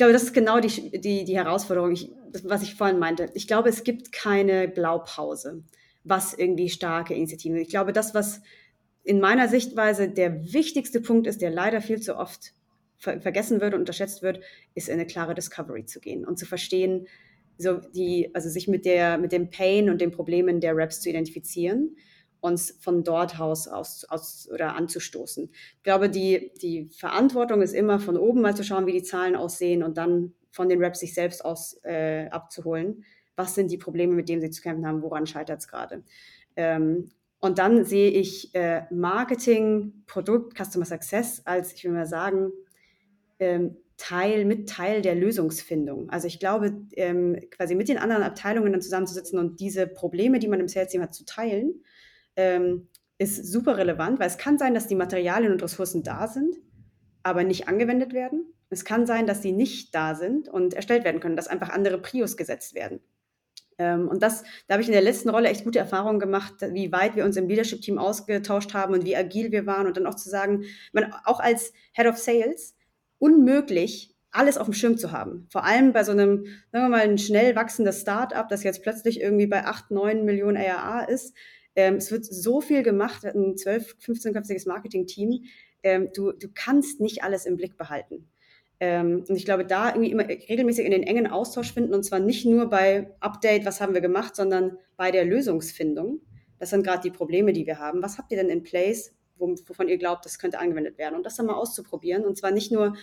[0.00, 2.10] glaube, das ist genau die, die, die Herausforderung, ich,
[2.42, 3.28] was ich vorhin meinte.
[3.34, 5.62] Ich glaube, es gibt keine Blaupause,
[6.04, 7.64] was irgendwie starke Initiativen sind.
[7.64, 8.40] Ich glaube, das, was
[9.04, 12.54] in meiner Sichtweise der wichtigste Punkt ist, der leider viel zu oft
[12.96, 14.40] ver vergessen wird und unterschätzt wird,
[14.74, 17.06] ist in eine klare Discovery zu gehen und zu verstehen,
[17.58, 21.10] so die, also sich mit der, mit dem Pain und den Problemen der Raps zu
[21.10, 21.96] identifizieren
[22.40, 25.50] uns von dort aus, aus, aus oder anzustoßen.
[25.52, 29.36] Ich glaube, die, die Verantwortung ist immer von oben mal zu schauen, wie die Zahlen
[29.36, 33.04] aussehen und dann von den Reps sich selbst aus äh, abzuholen.
[33.36, 35.02] Was sind die Probleme, mit denen sie zu kämpfen haben?
[35.02, 36.02] Woran scheitert es gerade?
[36.56, 42.52] Ähm, und dann sehe ich äh, Marketing, Produkt, Customer Success als, ich will mal sagen,
[43.38, 46.08] ähm, Teil, mit Teil der Lösungsfindung.
[46.10, 50.48] Also ich glaube, ähm, quasi mit den anderen Abteilungen dann zusammenzusitzen und diese Probleme, die
[50.48, 51.82] man im Sales-Team hat, zu teilen
[52.36, 52.88] ähm,
[53.18, 56.56] ist super relevant, weil es kann sein, dass die Materialien und Ressourcen da sind,
[57.22, 58.52] aber nicht angewendet werden.
[58.70, 61.98] Es kann sein, dass sie nicht da sind und erstellt werden können, dass einfach andere
[61.98, 63.00] Prios gesetzt werden.
[63.78, 66.92] Ähm, und das, da habe ich in der letzten Rolle echt gute Erfahrungen gemacht, wie
[66.92, 70.14] weit wir uns im Leadership-Team ausgetauscht haben und wie agil wir waren und dann auch
[70.14, 72.76] zu sagen, man, auch als Head of Sales,
[73.18, 75.48] unmöglich, alles auf dem Schirm zu haben.
[75.50, 79.20] Vor allem bei so einem, sagen wir mal, ein schnell wachsendes Start-up, das jetzt plötzlich
[79.20, 81.34] irgendwie bei 8, 9 Millionen ARA ist,
[81.80, 85.44] ähm, es wird so viel gemacht, ein 12-, 15-köpfiges Marketing-Team.
[85.82, 88.28] Ähm, du, du kannst nicht alles im Blick behalten.
[88.80, 92.18] Ähm, und ich glaube, da irgendwie immer regelmäßig in den engen Austausch finden und zwar
[92.18, 96.20] nicht nur bei Update, was haben wir gemacht, sondern bei der Lösungsfindung.
[96.58, 98.02] Das sind gerade die Probleme, die wir haben.
[98.02, 101.14] Was habt ihr denn in place, wovon ihr glaubt, das könnte angewendet werden?
[101.14, 102.24] Und das dann mal auszuprobieren.
[102.24, 102.94] Und zwar nicht nur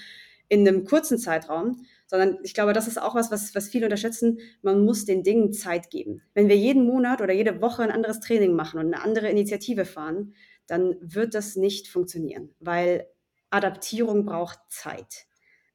[0.50, 4.40] in einem kurzen Zeitraum, sondern ich glaube, das ist auch was, was, was viele unterschätzen.
[4.62, 6.22] Man muss den Dingen Zeit geben.
[6.34, 9.86] Wenn wir jeden Monat oder jede Woche ein anderes Training machen und eine andere Initiative
[9.86, 10.34] fahren,
[10.66, 13.08] dann wird das nicht funktionieren, weil
[13.50, 15.26] Adaptierung braucht Zeit.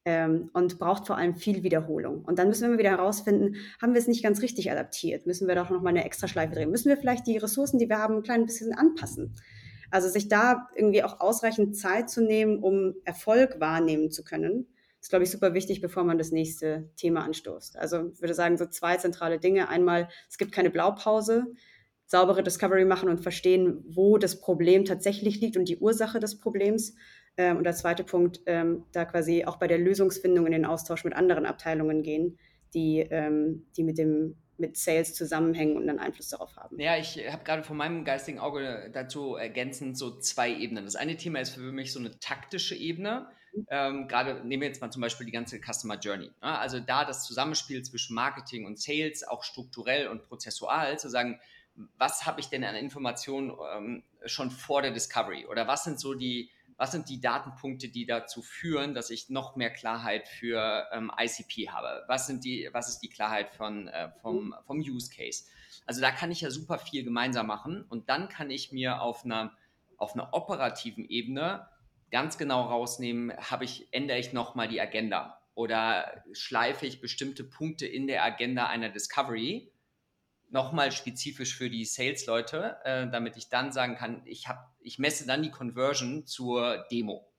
[0.05, 2.25] Ähm, und braucht vor allem viel Wiederholung.
[2.25, 5.25] Und dann müssen wir immer wieder herausfinden, haben wir es nicht ganz richtig adaptiert?
[5.25, 6.71] Müssen wir doch noch mal eine extra Schleife drehen?
[6.71, 9.33] Müssen wir vielleicht die Ressourcen, die wir haben, ein klein bisschen anpassen?
[9.91, 14.67] Also sich da irgendwie auch ausreichend Zeit zu nehmen, um Erfolg wahrnehmen zu können,
[15.03, 17.77] ist, glaube ich, super wichtig, bevor man das nächste Thema anstoßt.
[17.77, 19.67] Also ich würde sagen, so zwei zentrale Dinge.
[19.67, 21.47] Einmal, es gibt keine Blaupause,
[22.05, 26.95] saubere Discovery machen und verstehen, wo das Problem tatsächlich liegt und die Ursache des Problems.
[27.35, 31.03] Ähm, und der zweite Punkt, ähm, da quasi auch bei der Lösungsfindung in den Austausch
[31.03, 32.39] mit anderen Abteilungen gehen,
[32.73, 36.79] die, ähm, die mit dem mit Sales zusammenhängen und einen Einfluss darauf haben.
[36.79, 40.85] Ja, ich habe gerade von meinem geistigen Auge dazu ergänzend so zwei Ebenen.
[40.85, 43.27] Das eine Thema ist für mich so eine taktische Ebene.
[43.69, 46.31] Ähm, gerade nehmen wir jetzt mal zum Beispiel die ganze Customer Journey.
[46.41, 46.59] Ne?
[46.59, 51.39] Also da das Zusammenspiel zwischen Marketing und Sales, auch strukturell und prozessual, zu sagen,
[51.97, 55.45] was habe ich denn an Informationen ähm, schon vor der Discovery?
[55.45, 59.55] Oder was sind so die, was sind die Datenpunkte, die dazu führen, dass ich noch
[59.55, 62.03] mehr Klarheit für ähm, ICP habe?
[62.07, 65.45] Was, sind die, was ist die Klarheit von, äh, vom, vom Use Case?
[65.85, 69.25] Also da kann ich ja super viel gemeinsam machen und dann kann ich mir auf
[69.25, 69.55] einer,
[69.97, 71.67] auf einer operativen Ebene
[72.13, 77.87] ganz genau rausnehmen, habe ich, ändere ich nochmal die Agenda oder schleife ich bestimmte Punkte
[77.87, 79.73] in der Agenda einer Discovery
[80.51, 85.25] nochmal spezifisch für die Sales-Leute, äh, damit ich dann sagen kann, ich, hab, ich messe
[85.25, 87.33] dann die Conversion zur Demo.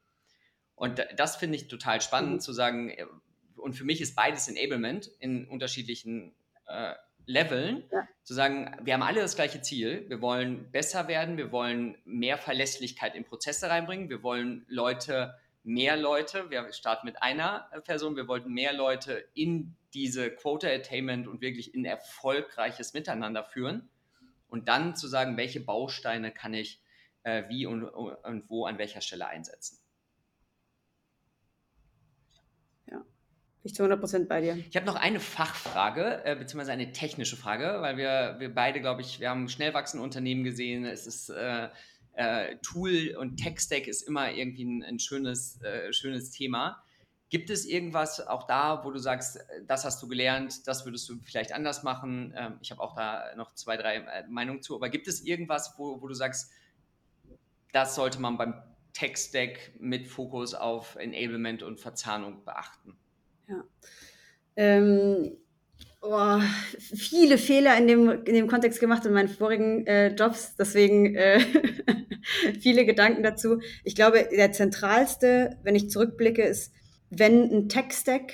[0.74, 2.40] Und das finde ich total spannend mhm.
[2.40, 3.06] zu sagen, äh,
[3.54, 6.34] und für mich ist beides Enablement in unterschiedlichen
[6.66, 6.94] äh,
[7.26, 8.06] Leveln, ja.
[8.22, 12.38] zu sagen, wir haben alle das gleiche Ziel, wir wollen besser werden, wir wollen mehr
[12.38, 18.28] Verlässlichkeit in Prozesse reinbringen, wir wollen Leute, mehr Leute, wir starten mit einer Person, wir
[18.28, 23.88] wollten mehr Leute in diese Quota Attainment und wirklich in erfolgreiches Miteinander führen
[24.48, 26.82] und dann zu sagen, welche Bausteine kann ich
[27.22, 29.78] äh, wie und, und wo an welcher Stelle einsetzen.
[32.90, 33.04] Ja, bin
[33.64, 34.57] ich zu 100% bei dir.
[34.68, 39.00] Ich habe noch eine Fachfrage, äh, beziehungsweise eine technische Frage, weil wir, wir beide, glaube
[39.00, 40.85] ich, wir haben schnell wachsende Unternehmen gesehen.
[40.85, 41.68] Es ist äh,
[42.12, 46.83] äh, Tool und Tech-Stack ist immer irgendwie ein, ein schönes, äh, schönes Thema.
[47.31, 51.18] Gibt es irgendwas auch da, wo du sagst, das hast du gelernt, das würdest du
[51.22, 52.35] vielleicht anders machen?
[52.37, 55.74] Ähm, ich habe auch da noch zwei, drei äh, Meinungen zu, aber gibt es irgendwas,
[55.79, 56.53] wo, wo du sagst,
[57.72, 62.96] das sollte man beim Tech-Stack mit Fokus auf Enablement und Verzahnung beachten?
[63.48, 63.64] Ja.
[64.57, 65.37] Ähm,
[66.00, 66.40] oh,
[66.78, 71.40] viele Fehler in dem, in dem Kontext gemacht in meinen vorigen äh, Jobs, deswegen äh,
[72.61, 73.61] viele Gedanken dazu.
[73.83, 76.72] Ich glaube, der zentralste, wenn ich zurückblicke, ist,
[77.11, 78.33] wenn ein Tech-Stack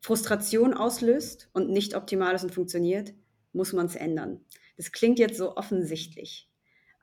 [0.00, 3.14] Frustration auslöst und nicht optimal ist und funktioniert,
[3.52, 4.40] muss man es ändern.
[4.76, 6.48] Das klingt jetzt so offensichtlich.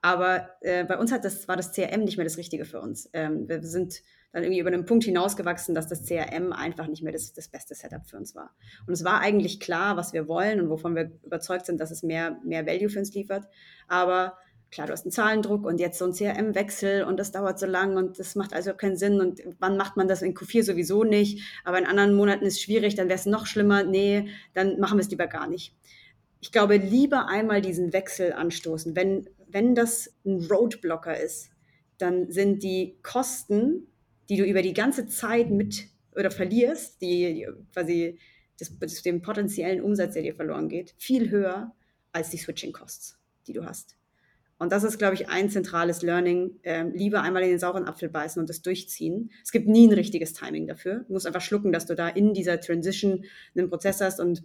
[0.02, 3.10] Aber äh, bei uns hat das, war das CRM nicht mehr das Richtige für uns.
[3.14, 7.14] Ähm, wir sind dann irgendwie über einen Punkt hinausgewachsen, dass das CRM einfach nicht mehr
[7.14, 8.52] das, das beste Setup für uns war.
[8.86, 12.04] Und es war eigentlich klar, was wir wollen und wovon wir überzeugt sind, dass es
[12.04, 13.46] mehr, mehr Value für uns liefert.
[13.88, 14.38] Aber
[14.72, 17.98] klar, du hast einen Zahlendruck und jetzt so ein CRM-Wechsel und das dauert so lang
[17.98, 21.44] und das macht also keinen Sinn und wann macht man das in Q4 sowieso nicht,
[21.64, 24.98] aber in anderen Monaten ist es schwierig, dann wäre es noch schlimmer, nee, dann machen
[24.98, 25.76] wir es lieber gar nicht.
[26.42, 28.96] Ich glaube, lieber einmal diesen Wechsel anstoßen.
[28.96, 31.50] Wenn, wenn das ein Roadblocker ist,
[31.98, 33.88] dann sind die Kosten,
[34.30, 38.20] die du über die ganze Zeit mit oder verlierst, die, die quasi
[38.60, 41.74] das, das, den potenziellen Umsatz, der dir verloren geht, viel höher
[42.12, 43.96] als die Switching-Costs, die du hast.
[44.60, 46.60] Und das ist, glaube ich, ein zentrales Learning.
[46.64, 49.32] Ähm, lieber einmal in den sauren Apfel beißen und das durchziehen.
[49.42, 51.06] Es gibt nie ein richtiges Timing dafür.
[51.08, 53.24] Du musst einfach schlucken, dass du da in dieser Transition
[53.56, 54.20] einen Prozess hast.
[54.20, 54.44] Und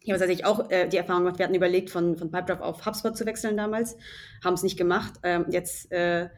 [0.00, 2.84] ich habe tatsächlich auch äh, die Erfahrung gemacht, wir hatten überlegt, von, von Pipedrive auf
[2.84, 3.96] HubSpot zu wechseln damals,
[4.44, 5.14] haben es nicht gemacht.
[5.22, 6.28] Ähm, jetzt äh,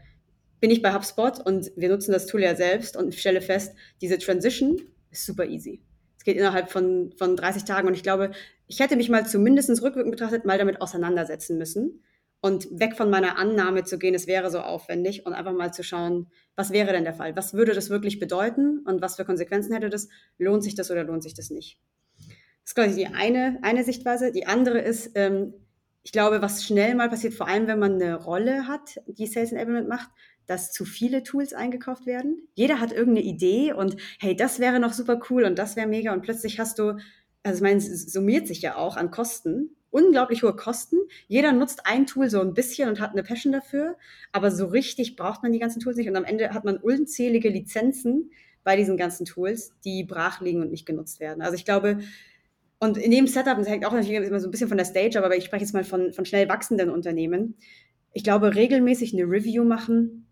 [0.65, 4.17] bin ich bei HubSpot und wir nutzen das Tool ja selbst und stelle fest, diese
[4.17, 5.83] Transition ist super easy.
[6.17, 8.31] Es geht innerhalb von, von 30 Tagen und ich glaube,
[8.67, 12.03] ich hätte mich mal zumindest rückwirkend betrachtet mal damit auseinandersetzen müssen
[12.41, 15.83] und weg von meiner Annahme zu gehen, es wäre so aufwendig und einfach mal zu
[15.83, 17.37] schauen, was wäre denn der Fall?
[17.37, 20.09] Was würde das wirklich bedeuten und was für Konsequenzen hätte das?
[20.39, 21.79] Lohnt sich das oder lohnt sich das nicht?
[22.17, 24.33] Das ist quasi die eine, eine Sichtweise.
[24.33, 25.53] Die andere ist, ähm,
[26.05, 29.53] ich glaube, was schnell mal passiert, vor allem wenn man eine Rolle hat, die Sales
[29.53, 30.11] Enablement macht,
[30.47, 32.49] dass zu viele Tools eingekauft werden.
[32.55, 36.13] Jeder hat irgendeine Idee und hey, das wäre noch super cool und das wäre mega
[36.13, 36.99] und plötzlich hast du,
[37.43, 40.97] also ich meine, es summiert sich ja auch an Kosten unglaublich hohe Kosten.
[41.29, 43.97] Jeder nutzt ein Tool so ein bisschen und hat eine Passion dafür,
[44.33, 47.49] aber so richtig braucht man die ganzen Tools nicht und am Ende hat man unzählige
[47.49, 48.33] Lizenzen
[48.65, 51.43] bei diesen ganzen Tools, die brach liegen und nicht genutzt werden.
[51.43, 52.01] Also ich glaube,
[52.81, 55.17] und in dem Setup, das hängt auch natürlich immer so ein bisschen von der Stage,
[55.17, 57.57] aber ich spreche jetzt mal von, von schnell wachsenden Unternehmen.
[58.13, 60.24] Ich glaube, regelmäßig eine Review machen,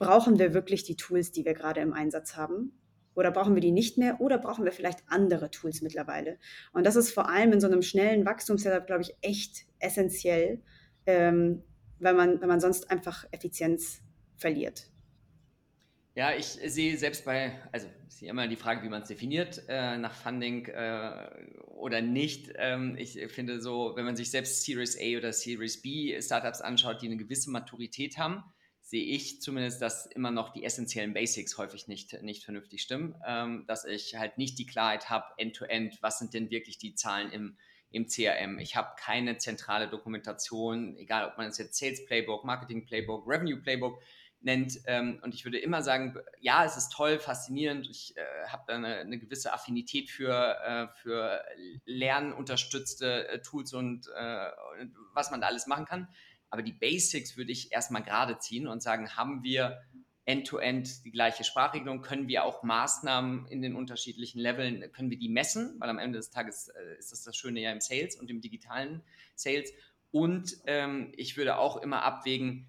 [0.00, 2.72] brauchen wir wirklich die Tools, die wir gerade im Einsatz haben?
[3.14, 4.20] Oder brauchen wir die nicht mehr?
[4.20, 6.38] Oder brauchen wir vielleicht andere Tools mittlerweile?
[6.72, 10.62] Und das ist vor allem in so einem schnellen Wachstumssetup, glaube ich, echt essentiell,
[11.06, 11.62] ähm,
[11.98, 14.00] weil, man, weil man sonst einfach Effizienz
[14.36, 14.90] verliert.
[16.14, 19.98] Ja, ich sehe selbst bei, also ist immer die Frage, wie man es definiert, äh,
[19.98, 21.28] nach Funding äh,
[21.66, 22.52] oder nicht.
[22.56, 27.02] Ähm, ich finde so, wenn man sich selbst Series A oder Series B Startups anschaut,
[27.02, 28.42] die eine gewisse Maturität haben,
[28.90, 33.64] sehe ich zumindest, dass immer noch die essentiellen Basics häufig nicht, nicht vernünftig stimmen, ähm,
[33.68, 37.56] dass ich halt nicht die Klarheit habe, end-to-end, was sind denn wirklich die Zahlen im,
[37.92, 38.58] im CRM.
[38.58, 43.58] Ich habe keine zentrale Dokumentation, egal ob man es jetzt Sales Playbook, Marketing Playbook, Revenue
[43.58, 44.02] Playbook
[44.40, 44.80] nennt.
[44.86, 47.86] Ähm, und ich würde immer sagen, ja, es ist toll, faszinierend.
[47.88, 51.44] Ich äh, habe da eine, eine, gewisse Affinität für, äh, für
[51.84, 54.50] lernunterstützte äh, Tools und äh,
[55.14, 56.08] was man da alles machen kann.
[56.50, 59.82] Aber die Basics würde ich erstmal gerade ziehen und sagen, haben wir
[60.26, 62.02] end-to-end die gleiche Sprachregelung?
[62.02, 65.76] Können wir auch Maßnahmen in den unterschiedlichen Leveln, können wir die messen?
[65.78, 68.40] Weil am Ende des Tages äh, ist das das Schöne ja im Sales und im
[68.40, 69.02] digitalen
[69.34, 69.72] Sales.
[70.10, 72.68] Und ähm, ich würde auch immer abwägen,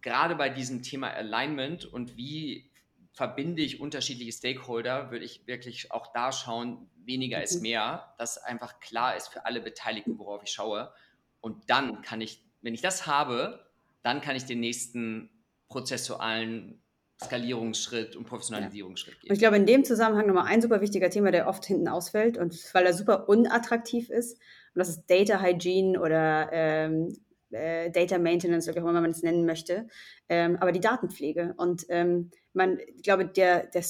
[0.00, 2.70] gerade bei diesem Thema Alignment und wie
[3.12, 7.62] verbinde ich unterschiedliche Stakeholder, würde ich wirklich auch da schauen, weniger ist mhm.
[7.62, 10.92] mehr, dass einfach klar ist für alle Beteiligten, worauf ich schaue.
[11.40, 13.60] Und dann kann ich, wenn ich das habe,
[14.02, 15.30] dann kann ich den nächsten
[15.68, 16.82] prozessualen
[17.22, 19.30] Skalierungsschritt und Professionalisierungsschritt gehen.
[19.30, 22.36] Und ich glaube, in dem Zusammenhang nochmal ein super wichtiger Thema, der oft hinten ausfällt
[22.36, 27.16] und weil er super unattraktiv ist, und das ist Data Hygiene oder ähm,
[27.50, 29.86] äh, Data Maintenance, oder wie man es nennen möchte,
[30.28, 31.54] ähm, aber die Datenpflege.
[31.56, 33.84] Und ähm, man, ich glaube, der, der,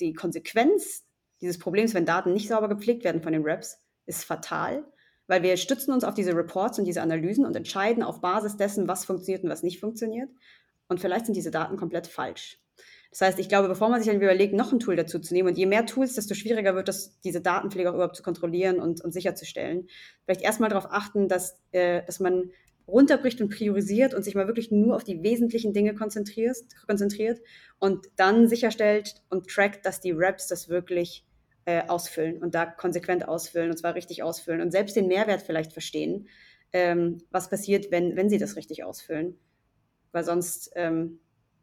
[0.00, 1.04] die Konsequenz
[1.42, 4.90] dieses Problems, wenn Daten nicht sauber gepflegt werden von den Reps, ist fatal,
[5.26, 8.88] weil wir stützen uns auf diese Reports und diese Analysen und entscheiden auf Basis dessen,
[8.88, 10.30] was funktioniert und was nicht funktioniert.
[10.88, 12.60] Und vielleicht sind diese Daten komplett falsch.
[13.10, 15.48] Das heißt, ich glaube, bevor man sich dann überlegt, noch ein Tool dazu zu nehmen,
[15.48, 19.00] und je mehr Tools, desto schwieriger wird es, diese Datenpflege auch überhaupt zu kontrollieren und,
[19.00, 19.88] und sicherzustellen.
[20.24, 22.50] Vielleicht erstmal darauf achten, dass, äh, dass man
[22.86, 27.40] runterbricht und priorisiert und sich mal wirklich nur auf die wesentlichen Dinge konzentriert, konzentriert
[27.78, 31.24] und dann sicherstellt und trackt, dass die Reps das wirklich
[31.66, 35.72] äh, ausfüllen und da konsequent ausfüllen und zwar richtig ausfüllen und selbst den Mehrwert vielleicht
[35.72, 36.28] verstehen,
[36.72, 39.38] ähm, was passiert, wenn, wenn sie das richtig ausfüllen.
[40.12, 41.20] Weil sonst, ähm,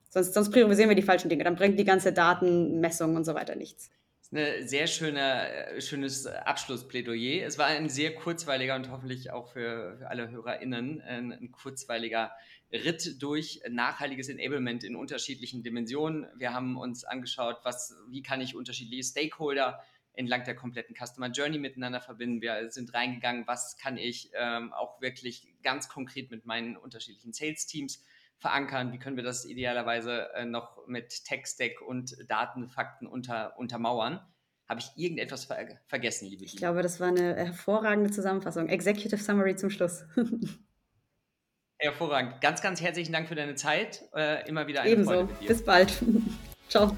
[0.10, 1.44] sonst, sonst priorisieren wir die falschen Dinge.
[1.44, 3.90] Dann bringt die ganze Datenmessung und so weiter nichts
[4.34, 7.46] ein sehr schöner, äh, schönes Abschlussplädoyer.
[7.46, 12.32] Es war ein sehr kurzweiliger und hoffentlich auch für, für alle HörerInnen ein, ein, kurzweiliger
[12.72, 16.26] Ritt durch nachhaltiges Enablement in unterschiedlichen Dimensionen.
[16.36, 19.80] Wir haben uns angeschaut, was, wie kann ich unterschiedliche Stakeholder
[20.14, 22.42] entlang der kompletten Customer Journey miteinander verbinden.
[22.42, 28.04] Wir sind reingegangen, was kann ich ähm, auch wirklich ganz konkret mit meinen unterschiedlichen Sales-Teams
[28.38, 28.92] verankern?
[28.92, 34.20] Wie können wir das idealerweise äh, noch mit Tech-Stack und Datenfakten unter, untermauern?
[34.68, 38.70] Habe ich irgendetwas ver vergessen, liebe Ich glaube, das war eine hervorragende Zusammenfassung.
[38.70, 40.06] Executive Summary zum Schluss.
[41.78, 42.40] Hervorragend.
[42.40, 44.04] Ganz, ganz herzlichen Dank für deine Zeit.
[44.16, 45.28] Äh, immer wieder eine Ebenso.
[45.46, 46.02] Bis bald.
[46.70, 46.98] Ciao.